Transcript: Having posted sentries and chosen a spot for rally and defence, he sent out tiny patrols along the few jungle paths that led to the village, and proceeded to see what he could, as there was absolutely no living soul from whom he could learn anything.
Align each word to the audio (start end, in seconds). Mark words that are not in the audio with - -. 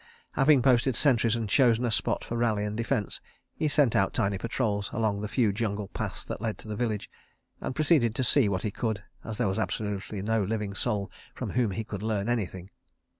Having 0.31 0.63
posted 0.63 0.95
sentries 0.95 1.35
and 1.35 1.47
chosen 1.47 1.85
a 1.85 1.91
spot 1.91 2.23
for 2.25 2.35
rally 2.35 2.65
and 2.65 2.75
defence, 2.75 3.21
he 3.55 3.67
sent 3.67 3.95
out 3.95 4.15
tiny 4.15 4.39
patrols 4.39 4.89
along 4.93 5.21
the 5.21 5.27
few 5.27 5.53
jungle 5.53 5.89
paths 5.89 6.23
that 6.25 6.41
led 6.41 6.57
to 6.57 6.67
the 6.67 6.75
village, 6.75 7.07
and 7.59 7.75
proceeded 7.75 8.15
to 8.15 8.23
see 8.23 8.49
what 8.49 8.63
he 8.63 8.71
could, 8.71 9.03
as 9.23 9.37
there 9.37 9.47
was 9.47 9.59
absolutely 9.59 10.23
no 10.23 10.43
living 10.43 10.73
soul 10.73 11.11
from 11.35 11.51
whom 11.51 11.69
he 11.69 11.83
could 11.83 12.01
learn 12.01 12.29
anything. 12.29 12.71